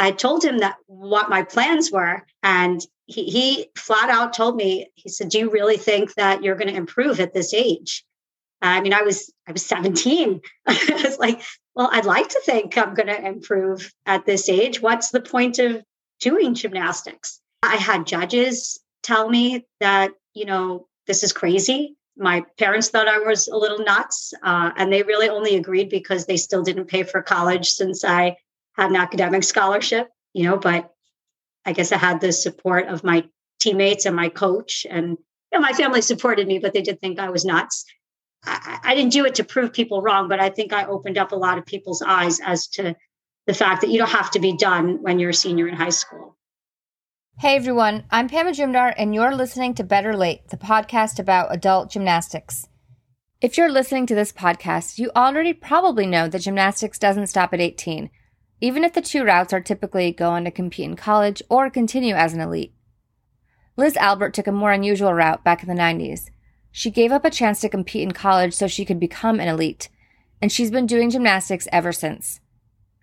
[0.00, 2.24] I told him that what my plans were.
[2.42, 6.56] And he, he flat out told me, he said, Do you really think that you're
[6.56, 8.04] going to improve at this age?
[8.62, 10.40] I mean, I was I was 17.
[10.66, 11.42] I was like,
[11.74, 14.80] well, I'd like to think I'm going to improve at this age.
[14.80, 15.82] What's the point of
[16.18, 17.40] doing gymnastics?
[17.62, 21.96] I had judges tell me that, you know, this is crazy.
[22.16, 26.24] My parents thought I was a little nuts, uh, and they really only agreed because
[26.24, 28.36] they still didn't pay for college since I
[28.80, 30.90] had an academic scholarship, you know, but
[31.66, 33.28] I guess I had the support of my
[33.60, 34.86] teammates and my coach.
[34.88, 35.18] And you
[35.52, 37.84] know, my family supported me, but they did think I was nuts.
[38.44, 41.32] I, I didn't do it to prove people wrong, but I think I opened up
[41.32, 42.96] a lot of people's eyes as to
[43.46, 45.90] the fact that you don't have to be done when you're a senior in high
[45.90, 46.38] school.
[47.38, 51.90] Hey everyone, I'm Pam Majumdar, and you're listening to Better Late, the podcast about adult
[51.90, 52.66] gymnastics.
[53.40, 57.60] If you're listening to this podcast, you already probably know that gymnastics doesn't stop at
[57.60, 58.10] 18
[58.60, 62.14] even if the two routes are typically go on to compete in college or continue
[62.14, 62.74] as an elite.
[63.76, 66.30] Liz Albert took a more unusual route back in the 90s.
[66.70, 69.88] She gave up a chance to compete in college so she could become an elite,
[70.40, 72.40] and she's been doing gymnastics ever since.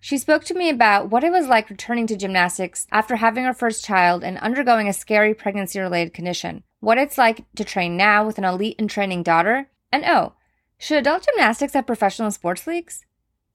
[0.00, 3.52] She spoke to me about what it was like returning to gymnastics after having her
[3.52, 8.24] first child and undergoing a scary pregnancy related condition, what it's like to train now
[8.24, 10.34] with an elite and training daughter, and oh,
[10.78, 13.04] should adult gymnastics have professional sports leagues?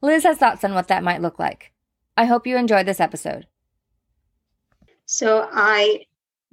[0.01, 1.72] Liz has thoughts on what that might look like.
[2.15, 3.47] I hope you enjoyed this episode.
[5.05, 6.05] So I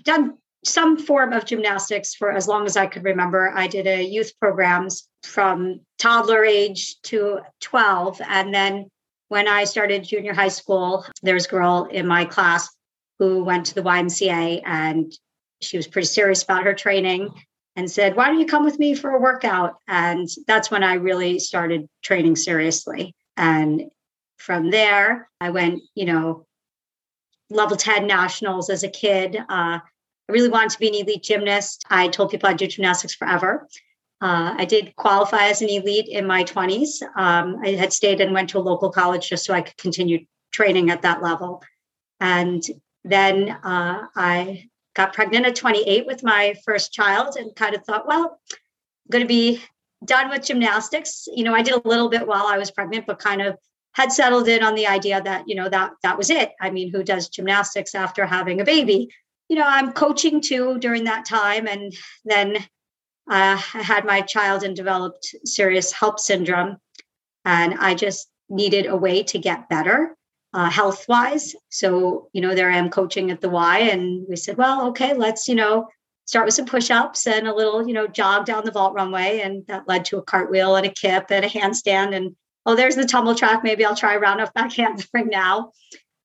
[0.03, 3.53] done some form of gymnastics for as long as I could remember.
[3.55, 8.21] I did a youth programs from toddler age to 12.
[8.29, 8.91] And then
[9.29, 12.69] when I started junior high school, there was a girl in my class
[13.19, 15.13] who went to the YMCA and
[15.61, 17.31] she was pretty serious about her training
[17.77, 19.77] and said, Why don't you come with me for a workout?
[19.87, 23.15] And that's when I really started training seriously.
[23.37, 23.91] And
[24.41, 26.47] from there, I went, you know,
[27.51, 29.37] level 10 nationals as a kid.
[29.37, 31.85] Uh, I really wanted to be an elite gymnast.
[31.91, 33.69] I told people I'd do gymnastics forever.
[34.23, 37.03] Uh, I did qualify as an elite in my 20s.
[37.17, 40.27] Um, I had stayed and went to a local college just so I could continue
[40.53, 41.63] training at that level.
[42.21, 42.63] And
[43.05, 48.07] then uh, I got pregnant at 28 with my first child and kind of thought,
[48.07, 49.63] well, I'm going to be
[50.05, 51.29] done with gymnastics.
[51.35, 53.57] You know, I did a little bit while I was pregnant, but kind of
[53.93, 56.53] had settled in on the idea that you know that that was it.
[56.61, 59.11] I mean who does gymnastics after having a baby?
[59.49, 61.93] You know i'm coaching too during that time and
[62.25, 66.77] then uh, i had my child and developed serious HELLP syndrome
[67.45, 70.17] and i just needed a way to get better
[70.55, 74.37] uh, health wise so you know there i am coaching at the y and we
[74.37, 75.89] said well okay let's you know
[76.27, 79.67] start with some push-ups and a little you know jog down the vault runway and
[79.67, 82.37] that led to a cartwheel and a kip and a handstand and
[82.67, 83.63] oh, there's the tumble track.
[83.65, 84.73] Maybe I'll try round off back
[85.15, 85.73] now.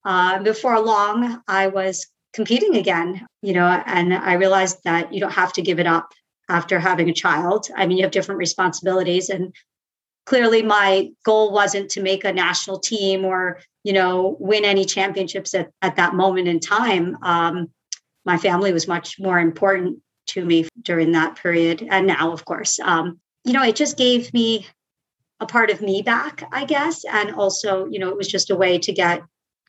[0.03, 5.31] Uh, before long, I was competing again, you know, and I realized that you don't
[5.31, 6.11] have to give it up
[6.49, 7.67] after having a child.
[7.75, 9.29] I mean, you have different responsibilities.
[9.29, 9.55] And
[10.25, 15.55] clearly, my goal wasn't to make a national team or, you know, win any championships
[15.55, 17.17] at, at that moment in time.
[17.23, 17.71] Um,
[18.25, 21.87] my family was much more important to me during that period.
[21.89, 24.67] And now, of course, um, you know, it just gave me
[25.39, 27.03] a part of me back, I guess.
[27.05, 29.21] And also, you know, it was just a way to get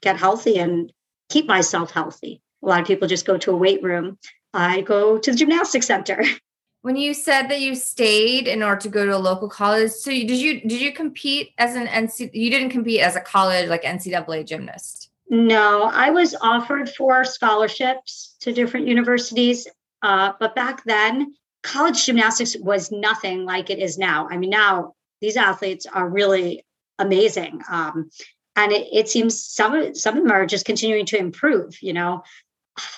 [0.02, 0.92] get healthy and
[1.28, 2.40] keep myself healthy.
[2.62, 4.18] A lot of people just go to a weight room.
[4.52, 6.22] I go to the gymnastics center.
[6.82, 10.08] When you said that you stayed in order to go to a local college, so
[10.08, 12.30] you, did you did you compete as an NC?
[12.32, 15.10] You didn't compete as a college like NCAA gymnast.
[15.28, 19.66] No, I was offered four scholarships to different universities,
[20.02, 21.34] uh, but back then,
[21.64, 24.28] college gymnastics was nothing like it is now.
[24.30, 26.64] I mean, now these athletes are really
[26.98, 27.62] amazing.
[27.70, 28.10] Um,
[28.54, 31.82] and it, it, seems some some of them are just continuing to improve.
[31.82, 32.22] You know,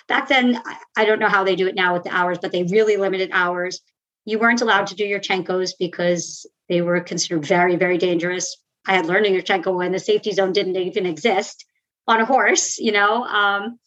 [0.06, 0.62] back then
[0.96, 3.30] I don't know how they do it now with the hours, but they really limited
[3.32, 3.80] hours.
[4.24, 8.56] You weren't allowed to do Yurchenkos because they were considered very very dangerous.
[8.86, 11.64] I had learned Yurchenko when the safety zone didn't even exist
[12.06, 12.78] on a horse.
[12.78, 13.78] You know, um,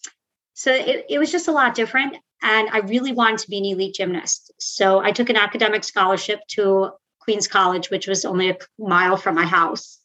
[0.54, 2.18] so it, it was just a lot different.
[2.44, 4.52] And I really wanted to be an elite gymnast.
[4.60, 6.92] So I took an academic scholarship to
[7.22, 10.00] Queens College, which was only a mile from my house.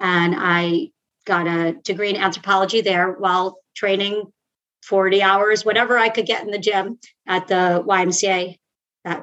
[0.00, 0.90] And I
[1.24, 4.32] got a degree in anthropology there while training
[4.82, 8.58] 40 hours, whatever I could get in the gym at the YMCA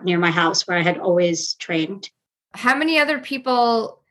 [0.03, 2.09] near my house where I had always trained.
[2.53, 4.01] How many other people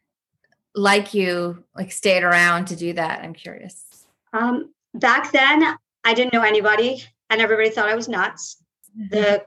[0.74, 3.22] like you like stayed around to do that?
[3.22, 3.84] I'm curious.
[4.32, 8.62] Um, back then, I didn't know anybody, and everybody thought I was nuts.
[8.98, 9.14] Mm-hmm.
[9.14, 9.44] The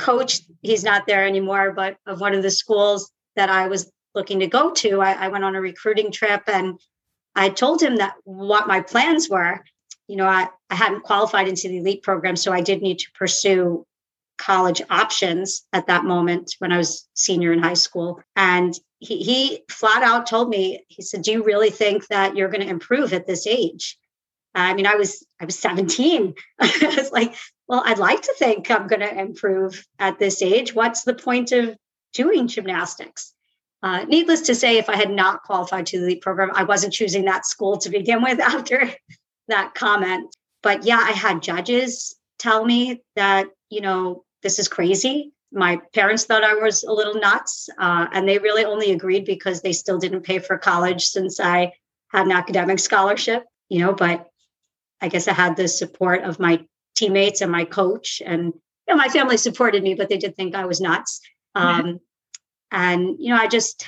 [0.00, 4.40] coach, he's not there anymore, but of one of the schools that I was looking
[4.40, 6.80] to go to, I, I went on a recruiting trip and
[7.34, 9.62] I told him that what my plans were.
[10.08, 13.10] you know, I, I hadn't qualified into the elite program, so I did need to
[13.14, 13.86] pursue
[14.38, 18.20] college options at that moment when I was senior in high school.
[18.34, 22.48] And he, he flat out told me, he said, Do you really think that you're
[22.48, 23.98] going to improve at this age?
[24.54, 26.34] I mean, I was I was 17.
[26.60, 27.34] I was like,
[27.68, 30.74] well, I'd like to think I'm going to improve at this age.
[30.74, 31.76] What's the point of
[32.12, 33.32] doing gymnastics?
[33.82, 37.24] Uh, needless to say, if I had not qualified to the program, I wasn't choosing
[37.24, 38.90] that school to begin with after
[39.48, 40.34] that comment.
[40.62, 45.32] But yeah, I had judges tell me that, you know, this is crazy.
[45.52, 49.62] My parents thought I was a little nuts, uh, and they really only agreed because
[49.62, 51.72] they still didn't pay for college since I
[52.08, 54.29] had an academic scholarship, you know, but
[55.00, 56.64] I guess I had the support of my
[56.94, 58.22] teammates and my coach.
[58.24, 61.20] And you know, my family supported me, but they did think I was nuts.
[61.54, 62.00] Um,
[62.70, 63.86] and, you know, I just,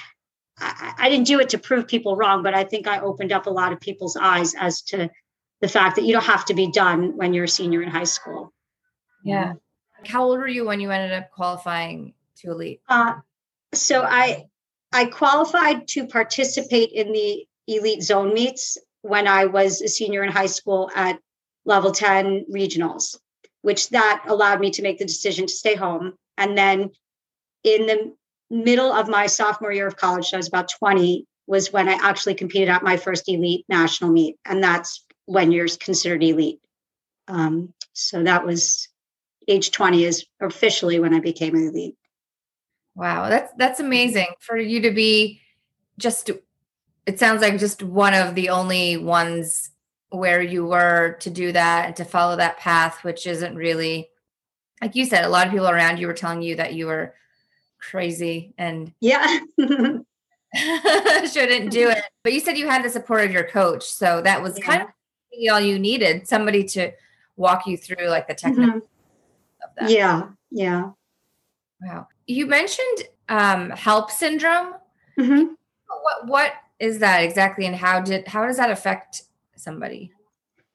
[0.59, 3.47] I, I didn't do it to prove people wrong, but I think I opened up
[3.47, 5.11] a lot of people's eyes as to
[5.61, 8.05] the fact that you don't have to be done when you're a senior in high
[8.05, 8.53] school.
[9.25, 9.55] Yeah.
[10.05, 12.81] How old were you when you ended up qualifying to elite?
[12.89, 13.15] Uh,
[13.73, 14.47] so I
[14.93, 20.31] I qualified to participate in the elite zone meets when I was a senior in
[20.31, 21.19] high school at
[21.65, 23.19] level 10 regionals,
[23.63, 26.15] which that allowed me to make the decision to stay home.
[26.39, 26.91] And then
[27.63, 28.15] in the
[28.51, 31.99] middle of my sophomore year of college, so I was about 20, was when I
[32.01, 34.37] actually competed at my first elite national meet.
[34.45, 36.61] And that's when you're considered elite.
[37.29, 38.89] Um, so that was
[39.49, 41.97] age 20 is officially when I became elite.
[42.95, 45.41] Wow, that's that's amazing for you to be
[45.99, 46.31] just
[47.07, 49.71] it sounds like just one of the only ones
[50.11, 54.09] where you were to do that and to follow that path which isn't really
[54.81, 57.15] like you said a lot of people around you were telling you that you were
[57.79, 59.39] crazy and yeah
[61.33, 64.43] shouldn't do it but you said you had the support of your coach so that
[64.43, 64.65] was yeah.
[64.65, 64.89] kind of
[65.51, 66.93] all you needed somebody to
[67.37, 68.87] walk you through like the technical mm-hmm
[69.77, 69.91] that.
[69.91, 70.91] Yeah, yeah.
[71.81, 72.09] Wow.
[72.27, 74.75] You mentioned um, HELLP syndrome.
[75.19, 75.53] Mm-hmm.
[76.03, 79.23] What what is that exactly, and how did how does that affect
[79.57, 80.11] somebody?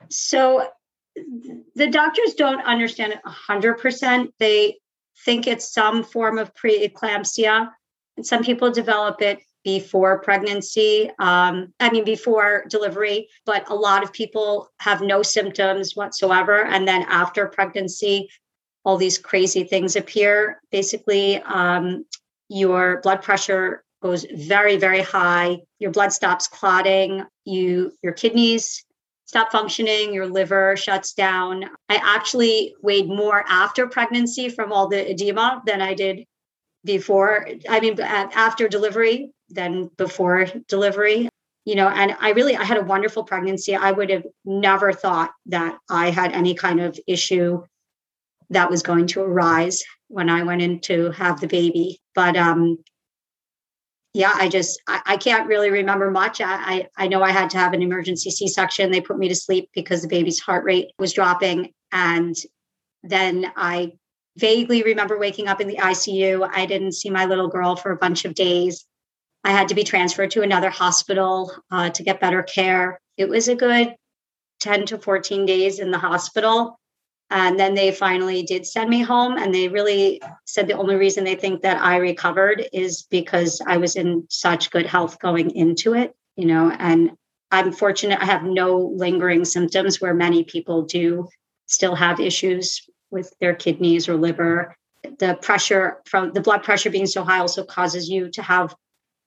[0.10, 0.70] So
[1.76, 4.34] the doctors don't understand it hundred percent.
[4.40, 4.80] They
[5.26, 7.70] think it's some form of preeclampsia,
[8.16, 11.12] and some people develop it before pregnancy.
[11.20, 16.88] Um, I mean, before delivery, but a lot of people have no symptoms whatsoever, and
[16.88, 18.30] then after pregnancy,
[18.86, 20.62] all these crazy things appear.
[20.72, 22.06] Basically, um,
[22.48, 25.60] your blood pressure goes very, very high.
[25.80, 27.24] Your blood stops clotting.
[27.44, 28.86] You, your kidneys
[29.26, 30.14] stop functioning.
[30.14, 31.66] Your liver shuts down.
[31.90, 36.24] I actually weighed more after pregnancy from all the edema than I did
[36.86, 37.48] before.
[37.68, 41.30] I mean, after delivery than before delivery
[41.64, 45.32] you know and i really i had a wonderful pregnancy i would have never thought
[45.46, 47.64] that i had any kind of issue
[48.50, 52.00] that was going to arise when I went in to have the baby.
[52.16, 52.78] But um,
[54.18, 56.42] yeah, I just I, I, can't really remember much.
[56.42, 58.90] I, I I know I had to have an emergency C-section.
[58.90, 62.36] They put me to sleep because the baby's heart rate was dropping, and
[63.04, 63.94] then I
[64.36, 66.50] vaguely remember waking up in the ICU.
[66.52, 68.86] I didn't see my little girl for a bunch of days.
[69.44, 73.00] I had to be transferred to another hospital uh, to get better care.
[73.18, 73.96] It was a good
[74.62, 76.77] 10 to 14 days in the hospital.
[77.30, 79.38] And then they finally did send me home.
[79.38, 83.78] And they really said the only reason they think that I recovered is because I
[83.78, 86.72] was in such good health going into it, you know.
[86.72, 87.12] And
[87.52, 91.28] I'm fortunate I have no lingering symptoms where many people do
[91.66, 92.82] still have issues
[93.12, 94.76] with their kidneys or liver.
[95.20, 98.74] The pressure from the blood pressure being so high also causes you to have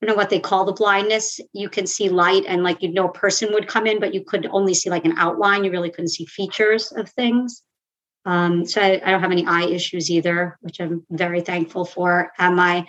[0.00, 3.08] you know what they call the blindness you can see light and like you know
[3.08, 5.90] a person would come in but you could only see like an outline you really
[5.90, 7.62] couldn't see features of things
[8.24, 12.30] um, so I, I, don't have any eye issues either, which I'm very thankful for.
[12.38, 12.86] And my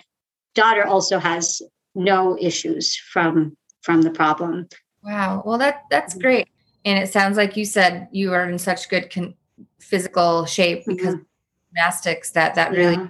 [0.54, 1.62] daughter also has
[1.94, 4.68] no issues from from the problem.
[5.02, 5.42] Wow.
[5.44, 6.22] Well, that that's mm-hmm.
[6.22, 6.48] great.
[6.84, 9.34] And it sounds like you said you are in such good con-
[9.80, 11.74] physical shape because mm-hmm.
[11.74, 13.08] gymnastics that that really yeah.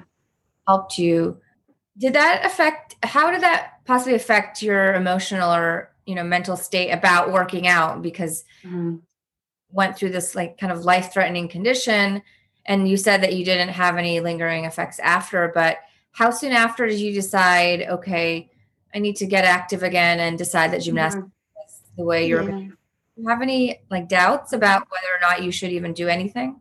[0.68, 1.38] helped you.
[1.98, 2.96] Did that affect?
[3.02, 8.00] How did that possibly affect your emotional or you know mental state about working out?
[8.00, 8.96] Because mm-hmm
[9.72, 12.22] went through this like kind of life threatening condition
[12.66, 15.78] and you said that you didn't have any lingering effects after but
[16.12, 18.50] how soon after did you decide okay
[18.94, 21.64] i need to get active again and decide that gymnastics yeah.
[21.64, 22.68] is the way you're yeah.
[23.16, 26.58] you have any like doubts about whether or not you should even do anything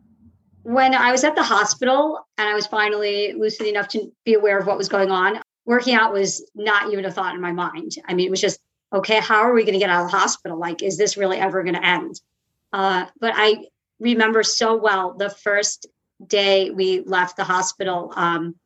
[0.62, 4.58] when i was at the hospital and i was finally lucid enough to be aware
[4.58, 7.92] of what was going on working out was not even a thought in my mind
[8.06, 8.60] i mean it was just
[8.92, 11.38] okay how are we going to get out of the hospital like is this really
[11.38, 12.20] ever going to end
[12.72, 13.66] Uh, but I
[14.00, 15.86] remember so well the first
[16.26, 18.12] day we left the hospital.
[18.14, 18.56] Um,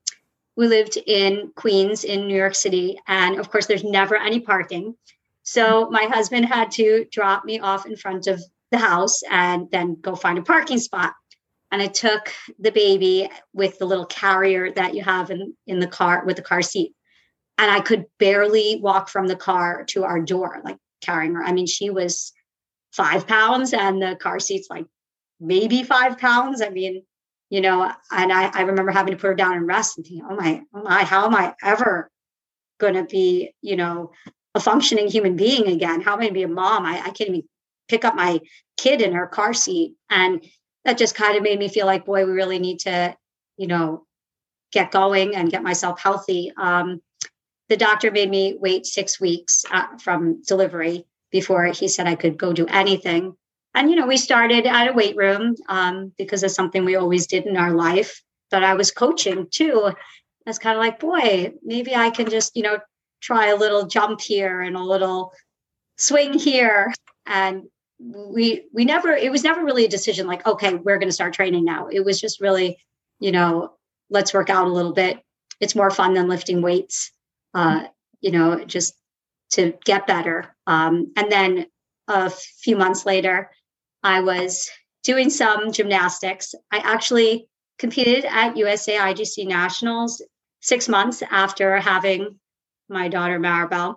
[0.57, 2.99] we lived in Queens in New York City.
[3.07, 4.95] And of course, there's never any parking.
[5.43, 9.99] So my husband had to drop me off in front of the house and then
[10.01, 11.13] go find a parking spot.
[11.71, 15.87] And I took the baby with the little carrier that you have in, in the
[15.87, 16.95] car with the car seat.
[17.59, 21.45] And I could barely walk from the car to our door, like carrying her.
[21.45, 22.33] I mean, she was
[22.97, 24.87] five pounds and the car seat's like
[25.39, 26.63] maybe five pounds.
[26.63, 27.03] I mean,
[27.51, 30.27] you know, and I, I remember having to put her down and rest and thinking,
[30.29, 32.11] oh my, oh my, how am I ever
[32.79, 34.13] going to be, you know,
[34.55, 36.01] a functioning human being again?
[36.01, 36.87] How am I going to be a mom?
[36.87, 37.43] I, I can't even
[37.89, 38.41] pick up my
[38.77, 39.95] kid in her car seat.
[40.11, 40.45] And
[40.85, 43.15] that just kind of made me feel like, boy, we really need to,
[43.59, 44.07] you know,
[44.73, 46.53] get going and get myself healthy.
[46.57, 47.01] Um,
[47.69, 52.39] the doctor made me wait six weeks uh, from delivery before he said I could
[52.39, 53.37] go do anything.
[53.75, 57.27] And you know we started at a weight room um, because it's something we always
[57.27, 58.23] did in our life.
[58.51, 59.93] But i was coaching too.
[60.47, 62.79] It's kind of like boy maybe i can just you know
[63.21, 65.33] try a little jump here and a little
[65.99, 66.93] swing here.
[67.27, 67.65] And
[67.99, 71.35] we we never it was never really a decision like okay we're going to start
[71.35, 71.89] training now.
[71.89, 72.79] It was just really
[73.21, 73.73] you know
[74.11, 75.19] let's work out a little bit.
[75.61, 77.11] It's more fun than lifting weights.
[77.55, 77.85] Uh
[78.21, 78.95] you know just
[79.53, 81.67] to get better um and then
[82.09, 83.51] a few months later
[84.03, 84.71] I was
[85.07, 86.55] doing some gymnastics.
[86.73, 87.49] I actually
[87.79, 90.23] competed at USA IGC Nationals
[90.61, 92.39] six months after having
[92.89, 93.97] my daughter Maribel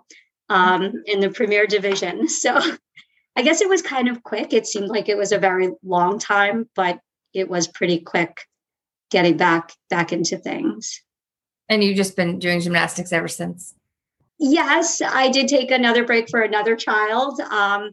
[0.50, 2.28] um, in the premier division.
[2.40, 2.60] So
[3.36, 4.52] I guess it was kind of quick.
[4.54, 7.00] It seemed like it was a very long time, but
[7.34, 8.42] it was pretty quick
[9.12, 11.02] getting back back into things.
[11.70, 13.76] And you've just been doing gymnastics ever since.
[14.40, 17.40] Yes, I did take another break for another child.
[17.42, 17.92] Um,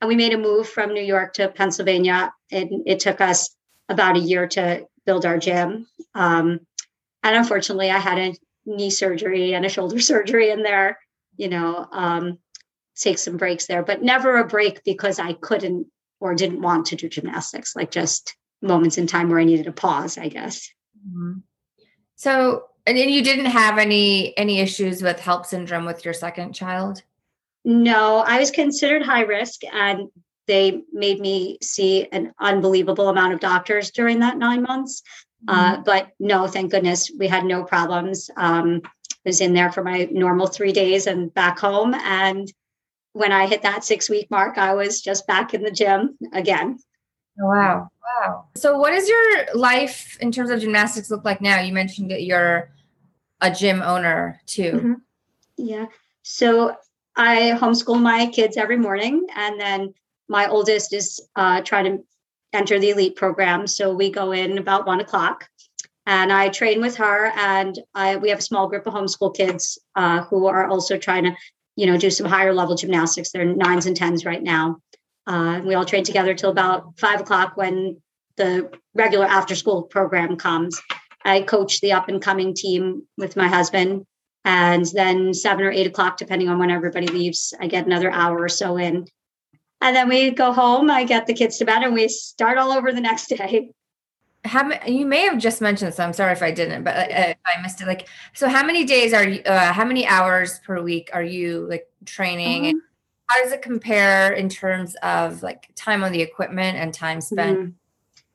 [0.00, 2.32] and we made a move from New York to Pennsylvania.
[2.52, 3.54] And it took us
[3.88, 5.86] about a year to build our gym.
[6.14, 6.60] Um,
[7.22, 10.98] and unfortunately, I had a knee surgery and a shoulder surgery in there,
[11.36, 12.38] you know, um,
[12.96, 15.86] take some breaks there, but never a break because I couldn't
[16.20, 19.72] or didn't want to do gymnastics, like just moments in time where I needed a
[19.72, 20.68] pause, I guess.
[21.06, 21.38] Mm-hmm.
[22.16, 26.54] So, and then you didn't have any any issues with HELLP syndrome with your second
[26.54, 27.02] child?
[27.64, 30.08] No, I was considered high risk, and
[30.46, 35.02] they made me see an unbelievable amount of doctors during that nine months.
[35.46, 35.80] Uh, mm-hmm.
[35.80, 38.30] Uh, but no, thank goodness we had no problems.
[38.36, 38.88] Um, I
[39.26, 41.94] was in there for my normal three days and back home.
[41.94, 42.50] And
[43.12, 46.78] when I hit that six week mark, I was just back in the gym again.
[47.40, 47.88] Oh, wow.
[48.02, 48.46] Wow.
[48.56, 51.60] So, what does your life in terms of gymnastics look like now?
[51.60, 52.70] You mentioned that you're
[53.40, 54.72] a gym owner too.
[54.72, 54.92] Mm-hmm.
[55.56, 55.86] Yeah.
[56.22, 56.76] So,
[57.16, 59.92] I homeschool my kids every morning, and then
[60.28, 62.04] my oldest is uh, trying to
[62.52, 63.66] enter the elite program.
[63.66, 65.48] So we go in about one o'clock,
[66.06, 67.32] and I train with her.
[67.36, 71.24] And I, we have a small group of homeschool kids uh, who are also trying
[71.24, 71.36] to,
[71.76, 73.32] you know, do some higher level gymnastics.
[73.32, 74.80] They're nines and tens right now.
[75.26, 78.00] Uh, we all train together till about five o'clock when
[78.36, 80.80] the regular after school program comes.
[81.24, 84.06] I coach the up and coming team with my husband
[84.44, 88.40] and then seven or eight o'clock, depending on when everybody leaves, I get another hour
[88.40, 89.06] or so in.
[89.80, 92.72] And then we go home, I get the kids to bed, and we start all
[92.72, 93.70] over the next day.
[94.44, 96.00] How you may have just mentioned this.
[96.00, 97.86] I'm sorry if I didn't, but uh, I missed it.
[97.86, 99.42] Like, so how many days are you?
[99.42, 102.62] Uh, how many hours per week are you like training?
[102.62, 102.70] Mm-hmm.
[102.70, 102.82] And
[103.26, 107.58] how does it compare in terms of like time on the equipment and time spent
[107.58, 107.70] mm-hmm.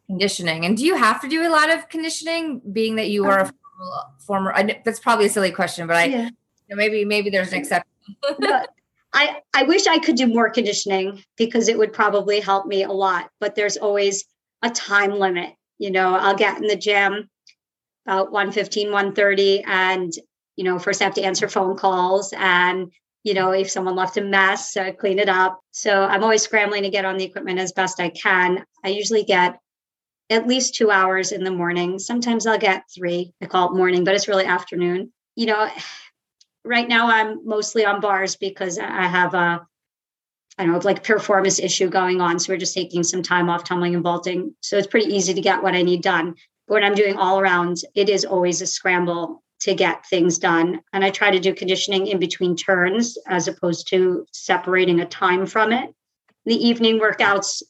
[0.08, 0.66] Conditioning?
[0.66, 3.54] And do you have to do a lot of conditioning, being that you are a
[4.20, 6.30] former I, that's probably a silly question but i yeah.
[6.70, 7.90] maybe maybe there's an exception
[9.14, 12.92] i i wish i could do more conditioning because it would probably help me a
[12.92, 14.26] lot but there's always
[14.62, 17.30] a time limit you know i'll get in the gym
[18.06, 20.14] about 115 130 and
[20.56, 22.92] you know first i have to answer phone calls and
[23.24, 26.84] you know if someone left a mess uh, clean it up so i'm always scrambling
[26.84, 29.58] to get on the equipment as best i can i usually get
[30.34, 32.00] at least two hours in the morning.
[32.00, 33.34] Sometimes I'll get three.
[33.42, 35.14] I call it morning, but it's really afternoon.
[35.36, 35.70] You know,
[36.66, 39.66] right now I'm mostly on bars because I have a,
[40.58, 42.40] I don't know, like performance issue going on.
[42.40, 44.56] So we're just taking some time off tumbling and vaulting.
[44.62, 46.34] So it's pretty easy to get what I need done.
[46.68, 50.82] But when I'm doing all around, it is always a scramble to get things done.
[50.94, 55.46] And I try to do conditioning in between turns as opposed to separating a time
[55.46, 55.94] from it.
[56.46, 57.62] The evening workouts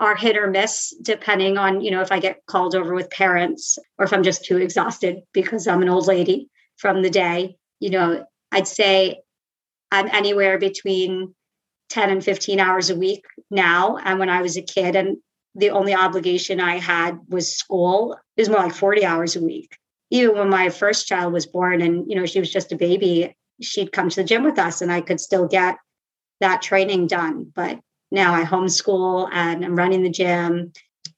[0.00, 3.78] are hit or miss depending on you know if i get called over with parents
[3.98, 7.90] or if i'm just too exhausted because i'm an old lady from the day you
[7.90, 9.20] know i'd say
[9.90, 11.34] i'm anywhere between
[11.88, 13.96] 10 and 15 hours a week now.
[13.96, 15.18] And when I was a kid, and
[15.54, 19.76] the only obligation I had was school, it was more like 40 hours a week.
[20.10, 23.34] Even when my first child was born and, you know, she was just a baby,
[23.60, 25.76] she'd come to the gym with us and I could still get
[26.40, 27.50] that training done.
[27.54, 30.72] But now I homeschool and I'm running the gym.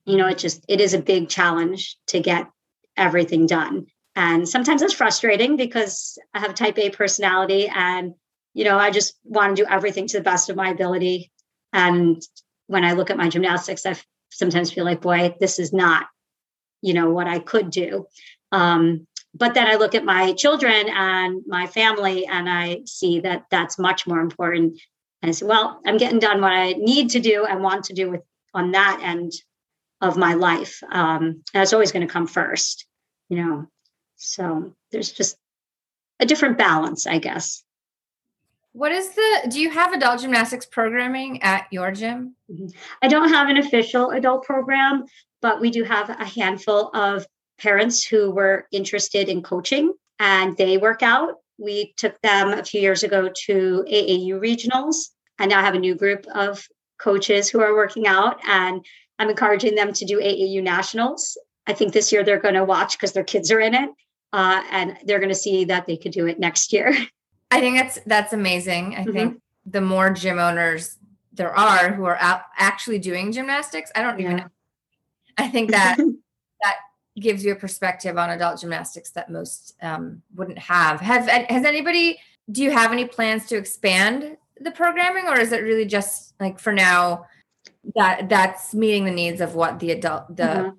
[0.04, 2.48] You know, it just, it is a big challenge to get
[2.96, 3.86] everything done.
[4.16, 8.14] And sometimes it's frustrating because I have a type A personality and,
[8.54, 11.30] you know, I just want to do everything to the best of my ability.
[11.72, 12.20] And
[12.66, 13.96] when I look at my gymnastics, I
[14.30, 16.06] sometimes feel like, boy, this is not,
[16.82, 18.06] you know, what I could do.
[18.52, 23.44] Um, but then I look at my children and my family and I see that
[23.50, 24.80] that's much more important.
[25.22, 27.92] And I said, well, I'm getting done what I need to do and want to
[27.92, 28.22] do with
[28.54, 29.32] on that end
[30.00, 30.82] of my life.
[30.90, 32.86] Um, that's always going to come first,
[33.28, 33.66] you know.
[34.16, 35.36] So there's just
[36.18, 37.62] a different balance, I guess.
[38.72, 42.36] What is the, do you have adult gymnastics programming at your gym?
[42.50, 42.68] Mm-hmm.
[43.02, 45.04] I don't have an official adult program,
[45.42, 47.26] but we do have a handful of
[47.58, 51.39] parents who were interested in coaching and they work out.
[51.60, 55.94] We took them a few years ago to AAU regionals and now have a new
[55.94, 56.66] group of
[56.98, 58.84] coaches who are working out and
[59.18, 61.36] I'm encouraging them to do AAU nationals.
[61.66, 63.90] I think this year they're going to watch because their kids are in it
[64.32, 66.94] uh, and they're going to see that they could do it next year.
[67.50, 68.94] I think that's that's amazing.
[68.94, 69.12] I mm-hmm.
[69.12, 70.96] think the more gym owners
[71.32, 74.24] there are who are out actually doing gymnastics, I don't yeah.
[74.24, 74.36] even.
[74.36, 74.48] Know.
[75.36, 75.96] I think that
[76.62, 76.76] that
[77.18, 81.00] gives you a perspective on adult gymnastics that most um, wouldn't have.
[81.00, 82.18] Have has anybody?
[82.50, 86.58] Do you have any plans to expand the programming, or is it really just like
[86.58, 87.26] for now
[87.94, 90.70] that that's meeting the needs of what the adult the mm-hmm.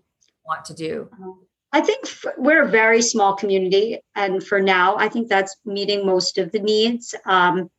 [0.46, 1.10] want to do?
[1.14, 1.34] Uh-huh.
[1.74, 2.06] I think
[2.38, 4.00] we're a very small community.
[4.16, 7.16] And for now, I think that's meeting most of the needs.
[7.26, 7.72] Um,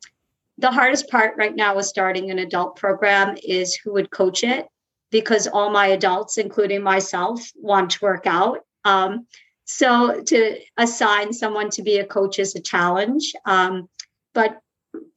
[0.57, 4.67] the hardest part right now with starting an adult program is who would coach it
[5.13, 8.61] because all my adults, including myself, want to work out.
[8.85, 9.27] Um,
[9.65, 13.33] so to assign someone to be a coach is a challenge.
[13.45, 13.89] Um,
[14.35, 14.59] but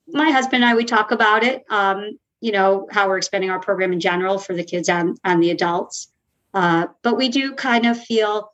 [0.07, 3.59] my husband and I, we talk about it, um, you know, how we're expanding our
[3.59, 6.11] program in general for the kids and, and the adults.
[6.53, 8.51] Uh, but we do kind of feel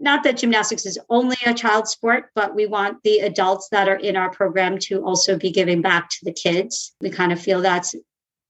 [0.00, 3.96] not that gymnastics is only a child sport, but we want the adults that are
[3.96, 6.94] in our program to also be giving back to the kids.
[7.00, 7.96] We kind of feel that's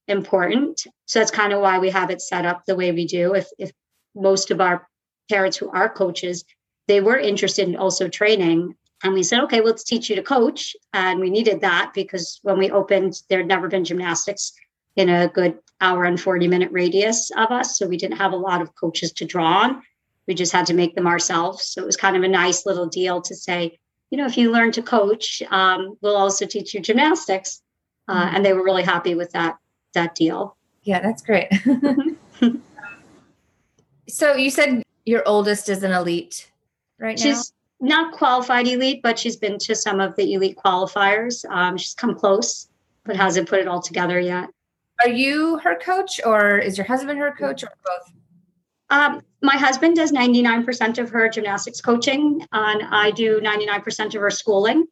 [0.08, 0.86] important.
[1.06, 3.34] So that's kind of why we have it set up the way we do.
[3.34, 3.72] If, if
[4.14, 4.88] most of our
[5.30, 6.44] parents who are coaches,
[6.86, 8.74] they were interested in also training.
[9.04, 10.74] And we said, okay, well, let's teach you to coach.
[10.92, 14.52] And we needed that because when we opened, there had never been gymnastics
[14.96, 17.78] in a good hour and 40 minute radius of us.
[17.78, 19.82] So we didn't have a lot of coaches to draw on
[20.28, 21.64] we just had to make them ourselves.
[21.64, 23.78] So it was kind of a nice little deal to say,
[24.10, 27.62] you know, if you learn to coach, um, we'll also teach you gymnastics.
[28.06, 28.36] Uh, mm-hmm.
[28.36, 29.56] And they were really happy with that
[29.98, 30.56] that deal.
[30.84, 31.48] Yeah, that's great.
[34.08, 36.50] so you said your oldest is an elite
[36.98, 37.22] right now.
[37.22, 41.44] She's not qualified elite, but she's been to some of the elite qualifiers.
[41.50, 42.68] Um, she's come close,
[43.04, 44.48] but hasn't put it all together yet.
[45.04, 48.12] Are you her coach, or is your husband her coach, or both?
[48.90, 54.30] Um, my husband does 99% of her gymnastics coaching, and I do 99% of her
[54.30, 54.87] schooling.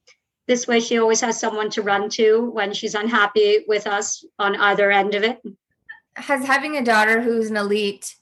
[0.46, 4.56] This way, she always has someone to run to when she's unhappy with us on
[4.56, 5.40] either end of it.
[6.14, 8.14] Has having a daughter who's an elite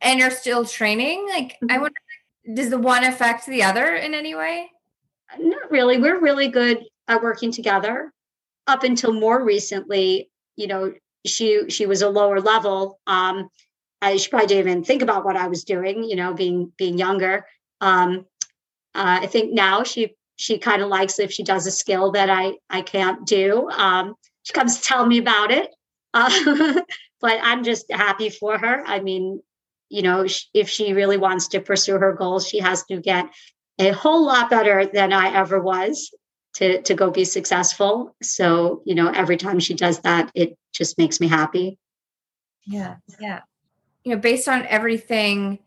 [0.00, 1.70] and you're still training, like, mm-hmm.
[1.70, 1.96] I wonder,
[2.54, 4.70] does the one affect the other in any way?
[5.38, 5.98] Not really.
[5.98, 8.12] We're really good at working together.
[8.68, 10.92] Up until more recently, you know,
[11.24, 13.00] she she was a lower level.
[13.06, 13.48] Um,
[14.02, 16.98] I she probably didn't even think about what I was doing, you know, being being
[16.98, 17.46] younger.
[17.80, 18.26] Um,
[18.94, 22.30] uh, I think now she she kind of likes if she does a skill that
[22.30, 23.68] I I can't do.
[23.70, 25.74] Um, she comes tell me about it,
[26.14, 26.30] uh,
[27.20, 28.84] but I'm just happy for her.
[28.86, 29.42] I mean,
[29.88, 33.26] you know, if she really wants to pursue her goals, she has to get
[33.78, 36.14] a whole lot better than I ever was
[36.54, 38.14] to to go be successful.
[38.22, 41.78] So, you know, every time she does that, it just makes me happy.
[42.66, 43.40] Yeah, yeah
[44.06, 45.58] you know, based on everything,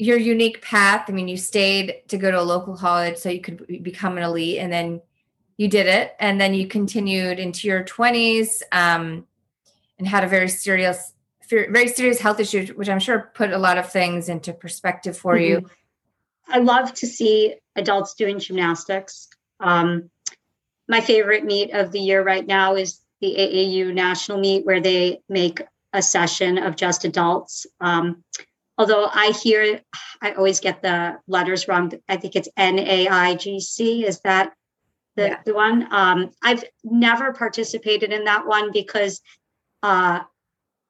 [0.00, 1.04] your unique path.
[1.08, 4.22] I mean, you stayed to go to a local college so you could become an
[4.22, 5.02] elite, and then
[5.58, 9.26] you did it, and then you continued into your twenties um,
[9.98, 11.12] and had a very serious,
[11.50, 15.34] very serious health issue, which I'm sure put a lot of things into perspective for
[15.34, 15.64] mm-hmm.
[15.64, 15.70] you.
[16.48, 19.28] I love to see adults doing gymnastics.
[19.60, 20.10] Um,
[20.88, 25.20] my favorite meet of the year right now is the AAU national meet where they
[25.28, 25.60] make
[25.92, 27.66] a session of just adults.
[27.80, 28.24] Um,
[28.80, 29.82] although I hear,
[30.22, 31.92] I always get the letters wrong.
[32.08, 34.04] I think it's NAIGC.
[34.04, 34.54] Is that
[35.16, 35.36] the, yeah.
[35.44, 35.86] the one.
[35.92, 39.20] Um, I've never participated in that one because
[39.82, 40.20] uh,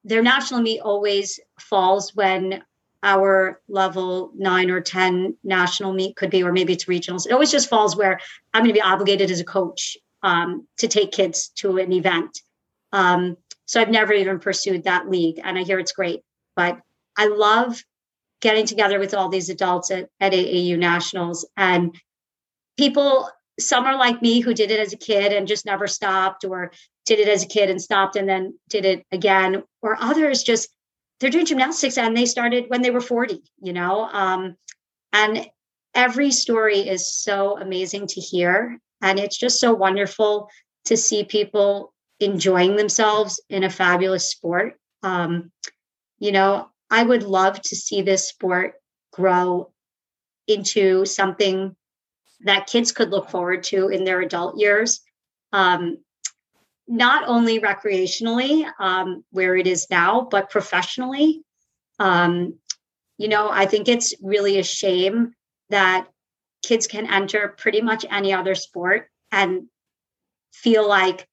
[0.05, 2.63] their national meet always falls when
[3.03, 7.27] our level nine or 10 national meet could be, or maybe it's regionals.
[7.27, 8.21] It always just falls where
[8.55, 12.39] I'm going to be obligated as a coach um, to take kids to an event.
[12.93, 16.21] Um, so I've never even pursued that league, and I hear it's great.
[16.55, 16.79] But
[17.21, 17.85] I love
[18.41, 21.95] getting together with all these adults at, at AAU nationals and
[22.79, 23.29] people.
[23.59, 26.73] Some are like me who did it as a kid and just never stopped, or
[27.05, 30.71] did it as a kid and stopped and then did it again, or others just
[31.19, 34.09] they're doing gymnastics and they started when they were 40, you know?
[34.11, 34.57] Um,
[35.13, 35.47] and
[35.95, 38.79] every story is so amazing to hear.
[39.03, 40.49] And it's just so wonderful
[40.87, 44.79] to see people enjoying themselves in a fabulous sport.
[45.03, 45.53] Um,
[46.19, 48.75] you know, I would love to see this sport
[49.13, 49.71] grow
[50.47, 51.77] into something
[52.41, 55.01] that kids could look forward to in their adult years.
[55.53, 55.99] Um,
[56.89, 61.43] not only recreationally, um, where it is now, but professionally.
[62.01, 62.59] Um,
[63.19, 65.35] you know, I think it's really a shame
[65.69, 66.09] that
[66.63, 69.67] kids can enter pretty much any other sport and
[70.53, 71.29] feel like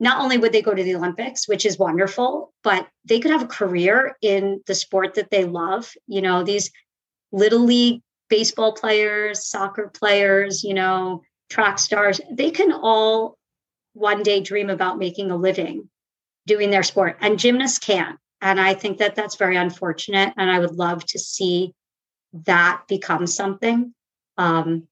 [0.00, 3.42] not only would they go to the Olympics, which is wonderful, but they could have
[3.42, 5.92] a career in the sport that they love.
[6.06, 6.70] You know, these
[7.32, 13.38] little league baseball players, soccer players, you know, track stars, they can all
[13.94, 15.88] one day dream about making a living
[16.46, 20.58] doing their sport and gymnasts can't and i think that that's very unfortunate and i
[20.58, 21.72] would love to see
[22.32, 23.94] that become something
[24.36, 24.86] um,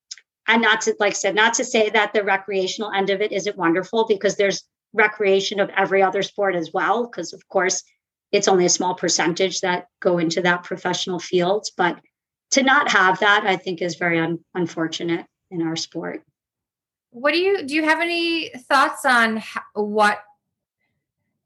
[0.46, 3.32] and not to like I said not to say that the recreational end of it
[3.32, 4.62] isn't wonderful because there's
[4.92, 7.82] recreation of every other sport as well because of course
[8.30, 11.98] it's only a small percentage that go into that professional field but
[12.50, 16.22] to not have that i think is very un- unfortunate in our sport
[17.12, 17.74] what do you do?
[17.74, 20.22] You have any thoughts on how, what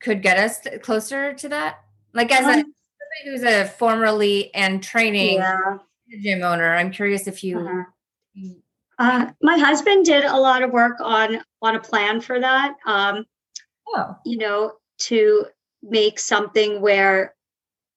[0.00, 1.80] could get us closer to that?
[2.14, 5.78] Like as um, a somebody who's a formerly and training yeah.
[6.22, 7.58] gym owner, I'm curious if you.
[7.58, 8.52] Uh-huh.
[8.98, 12.76] Uh, my husband did a lot of work on on a plan for that.
[12.86, 13.26] Um,
[13.88, 14.16] oh.
[14.24, 15.46] You know, to
[15.82, 17.34] make something where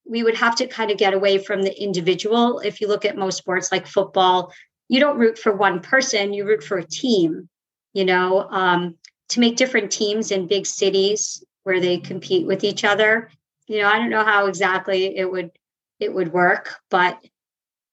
[0.06, 2.60] we would have to kind of get away from the individual.
[2.60, 4.52] If you look at most sports like football,
[4.88, 7.48] you don't root for one person, you root for a team
[7.94, 8.96] you know, um,
[9.30, 13.30] to make different teams in big cities where they compete with each other.
[13.68, 15.52] You know, I don't know how exactly it would
[16.00, 17.20] it would work, but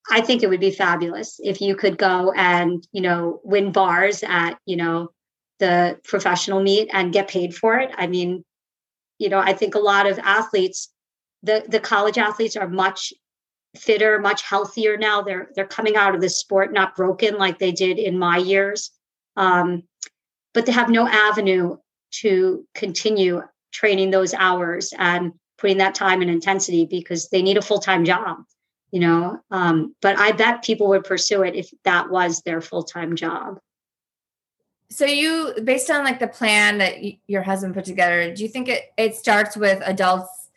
[0.08, 4.22] I think it would be fabulous if you could go and, you know, win bars
[4.22, 5.10] at, you know,
[5.58, 7.90] the professional meet and get paid for it.
[7.96, 8.44] I mean,
[9.18, 10.92] you know, I think a lot of athletes,
[11.42, 13.12] the the college athletes are much
[13.76, 15.22] fitter, much healthier now.
[15.22, 18.90] They're they're coming out of the sport not broken like they did in my years
[19.36, 19.82] um,
[20.54, 21.76] but they have no avenue
[22.10, 23.42] to continue
[23.72, 28.38] training those hours and putting that time and intensity because they need a full-time job
[28.90, 33.16] you know um, but i bet people would pursue it if that was their full-time
[33.16, 33.58] job
[34.88, 38.48] so you based on like the plan that y- your husband put together do you
[38.48, 40.50] think it, it starts with adults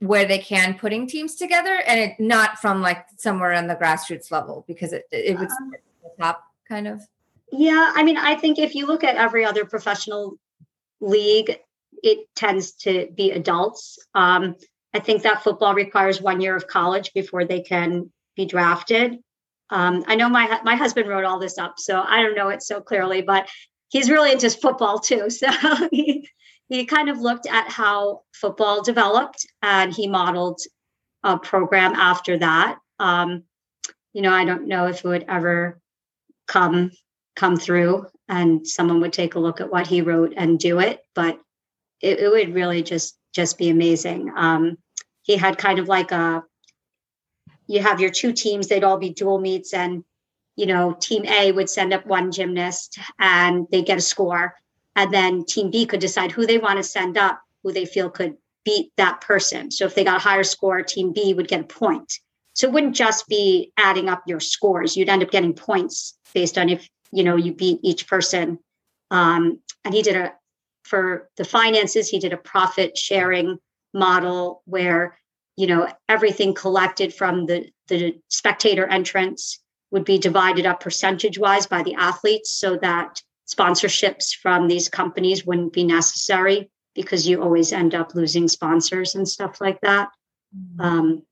[0.00, 4.30] where they can putting teams together and it not from like somewhere on the grassroots
[4.30, 5.72] level because it, it would um,
[6.02, 7.00] the top kind of
[7.50, 10.38] yeah, I mean, I think if you look at every other professional
[11.00, 11.58] league,
[12.02, 13.98] it tends to be adults.
[14.14, 14.56] Um,
[14.94, 19.18] I think that football requires one year of college before they can be drafted.
[19.70, 22.62] Um, I know my my husband wrote all this up, so I don't know it
[22.62, 23.48] so clearly, but
[23.88, 25.28] he's really into football too.
[25.30, 25.48] So
[25.90, 26.28] he
[26.68, 30.60] he kind of looked at how football developed, and he modeled
[31.22, 32.78] a program after that.
[32.98, 33.44] Um,
[34.12, 35.80] you know, I don't know if it would ever
[36.48, 36.90] come
[37.36, 41.00] come through and someone would take a look at what he wrote and do it
[41.14, 41.38] but
[42.00, 44.76] it, it would really just just be amazing um,
[45.22, 46.42] he had kind of like a
[47.68, 50.02] you have your two teams they'd all be dual meets and
[50.56, 54.54] you know team a would send up one gymnast and they get a score.
[54.96, 58.10] And then team b could decide who they want to send up who they feel
[58.10, 59.70] could beat that person.
[59.70, 62.18] So if they got a higher score team b would get a point.
[62.54, 66.58] So it wouldn't just be adding up your scores you'd end up getting points based
[66.58, 68.58] on if you know you beat each person.
[69.10, 70.32] Um, and he did a
[70.82, 73.58] for the finances he did a profit sharing
[73.92, 75.18] model where
[75.58, 81.66] you know everything collected from the the spectator entrance would be divided up percentage wise
[81.66, 87.72] by the athletes so that sponsorships from these companies wouldn't be necessary because you always
[87.72, 90.10] end up losing sponsors and stuff like that
[90.56, 90.80] mm-hmm.
[90.80, 91.22] um,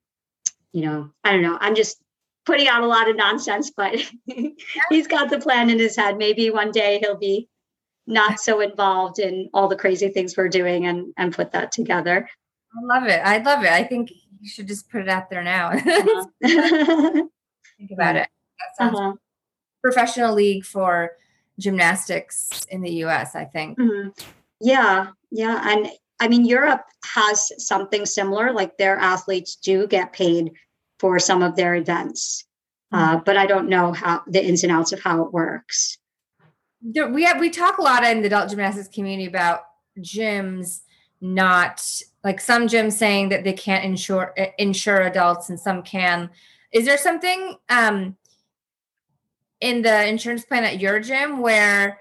[0.73, 2.03] you know i don't know i'm just
[2.47, 4.01] putting out a lot of nonsense, but
[4.89, 6.17] he's got the plan in his head.
[6.17, 7.49] Maybe one day he'll be
[8.07, 12.29] not so involved in all the crazy things we're doing and and put that together.
[12.75, 13.21] I love it.
[13.25, 13.71] I love it.
[13.71, 15.71] I think you should just put it out there now.
[15.71, 16.27] Uh-huh.
[17.79, 18.29] Think about it.
[18.59, 19.13] That sounds uh-huh.
[19.83, 21.13] professional league for
[21.59, 23.79] gymnastics in the US, I think.
[23.79, 24.11] Mm-hmm.
[24.61, 25.09] Yeah.
[25.31, 25.61] Yeah.
[25.71, 30.53] And I mean, Europe has something similar, like their athletes do get paid
[30.99, 32.45] for some of their events.
[32.93, 33.25] Uh, mm-hmm.
[33.25, 35.99] but I don't know how the ins and outs of how it works.
[36.83, 39.63] We have we talk a lot in the adult gymnastics community about
[39.99, 40.83] gyms
[41.21, 41.83] not
[42.25, 46.31] like some gyms saying that they can't insure insure adults and some can.
[46.73, 48.17] Is there something um,
[49.61, 52.01] in the insurance plan at your gym where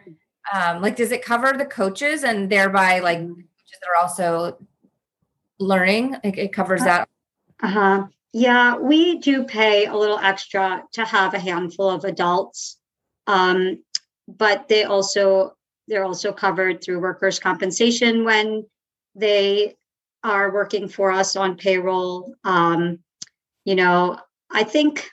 [0.54, 3.34] um, like does it cover the coaches and thereby like mm-hmm.
[3.34, 4.58] coaches that are also
[5.60, 6.18] learning?
[6.24, 7.10] Like it covers uh, that.
[7.62, 8.04] Uh huh.
[8.34, 12.78] Yeah, we do pay a little extra to have a handful of adults,
[13.28, 13.82] um,
[14.28, 15.56] but they also
[15.88, 18.66] they're also covered through workers' compensation when
[19.16, 19.76] they
[20.24, 22.36] are working for us on payroll.
[22.44, 23.00] Um,
[23.64, 24.20] you know,
[24.52, 25.10] I think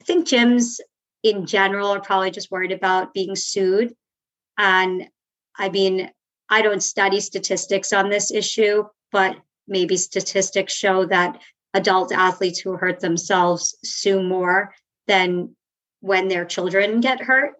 [0.00, 0.80] I think gyms
[1.22, 3.94] in general are probably just worried about being sued,
[4.58, 5.08] and
[5.56, 6.10] I mean,
[6.48, 11.40] I don't study statistics on this issue, but maybe statistics show that
[11.72, 14.74] adult athletes who hurt themselves sue more
[15.06, 15.56] than
[16.00, 17.54] when their children get hurt.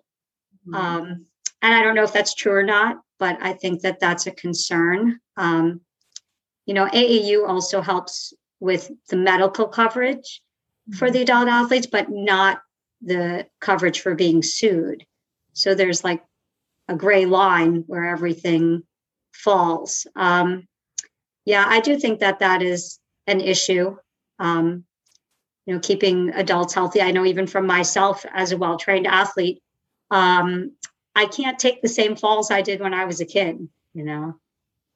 [0.68, 0.74] Mm-hmm.
[0.74, 1.26] Um,
[1.62, 4.32] and I don't know if that's true or not, but I think that that's a
[4.32, 5.20] concern.
[5.36, 5.80] Um,
[6.66, 10.42] you know, AAU also helps with the medical coverage
[10.88, 10.98] mm-hmm.
[10.98, 12.60] for the adult athletes, but not
[13.02, 15.04] the coverage for being sued.
[15.52, 16.22] So there's like
[16.88, 18.82] a gray line where everything
[19.32, 20.06] falls.
[20.16, 20.66] Um,
[21.44, 23.96] yeah, I do think that that is an issue
[24.38, 24.84] um,
[25.66, 29.62] you know keeping adults healthy i know even from myself as a well-trained athlete
[30.10, 30.72] um,
[31.14, 34.34] i can't take the same falls i did when i was a kid you know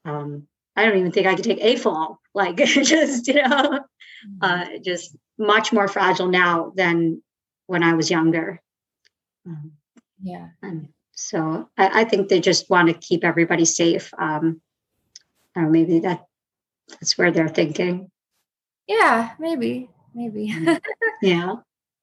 [0.05, 4.39] um, i don't even think i could take a fall like just you know mm-hmm.
[4.43, 7.23] uh, just much more fragile now than
[7.67, 8.61] when i was younger
[9.47, 9.73] um,
[10.23, 14.61] yeah and so I, I, think they just want to keep everybody safe um,
[15.57, 16.27] or maybe that
[16.89, 18.11] that's where they're thinking
[18.89, 20.49] yeah, maybe, maybe.
[20.51, 20.81] Mm.
[21.23, 21.57] yeah.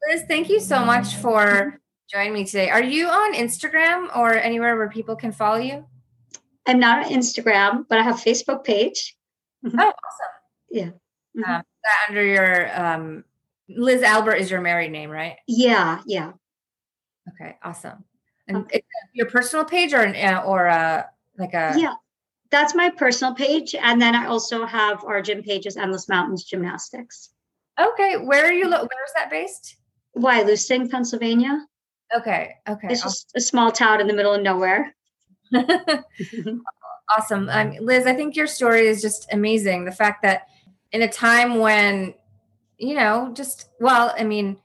[0.07, 1.79] Liz, thank you so much for
[2.11, 2.69] joining me today.
[2.69, 5.85] Are you on Instagram or anywhere where people can follow you?
[6.65, 9.15] I'm not on Instagram, but I have Facebook page.
[9.65, 9.79] Mm-hmm.
[9.79, 10.33] Oh, awesome.
[10.69, 10.89] Yeah.
[11.37, 11.43] Mm-hmm.
[11.43, 13.23] Um, that under your um,
[13.69, 15.37] Liz Albert is your married name, right?
[15.47, 16.31] Yeah, yeah.
[17.29, 18.03] Okay, awesome.
[18.47, 18.83] And okay.
[19.13, 21.03] your personal page or an, uh, or uh,
[21.37, 21.93] like a yeah
[22.51, 23.75] that's my personal page.
[23.75, 27.31] And then I also have our gym pages, Endless Mountains Gymnastics.
[27.79, 28.17] Okay.
[28.17, 28.69] Where are you?
[28.69, 29.77] Lo- where is that based?
[30.13, 31.65] Why, Wyalusing, Pennsylvania.
[32.17, 32.55] Okay.
[32.67, 32.87] Okay.
[32.89, 34.95] It's just a small town in the middle of nowhere.
[37.17, 37.49] awesome.
[37.49, 39.85] Um, Liz, I think your story is just amazing.
[39.85, 40.47] The fact that
[40.91, 42.13] in a time when,
[42.77, 44.57] you know, just, well, I mean,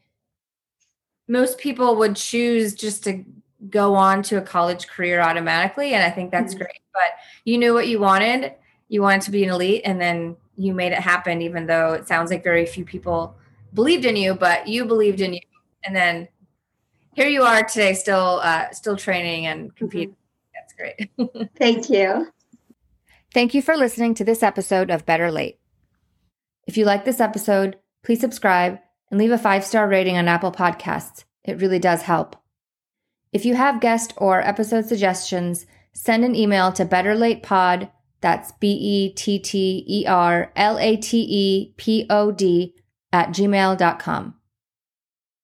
[1.28, 3.24] most people would choose just to
[3.68, 5.94] go on to a college career automatically.
[5.94, 6.64] And I think that's mm-hmm.
[6.64, 6.80] great.
[6.92, 7.12] But
[7.44, 8.54] you knew what you wanted.
[8.88, 12.08] You wanted to be an elite, and then you made it happen, even though it
[12.08, 13.36] sounds like very few people
[13.72, 15.40] believed in you, but you believed in you.
[15.84, 16.26] And then
[17.20, 19.76] here you are today, still uh, still training and mm-hmm.
[19.76, 20.16] competing.
[20.16, 20.50] Mm-hmm.
[20.54, 21.50] That's great.
[21.58, 22.32] Thank you.
[23.34, 25.58] Thank you for listening to this episode of Better Late.
[26.66, 28.78] If you like this episode, please subscribe
[29.10, 31.24] and leave a five star rating on Apple Podcasts.
[31.44, 32.36] It really does help.
[33.32, 39.12] If you have guest or episode suggestions, send an email to betterlatepod, that's B E
[39.12, 42.74] T T E R L A T E P O D,
[43.12, 44.39] at gmail.com.